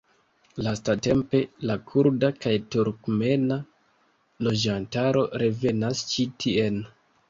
[0.67, 1.41] Lastatempe
[1.71, 3.61] la kurda kaj turkmena
[4.49, 6.87] loĝantaro revenas ĉi tien.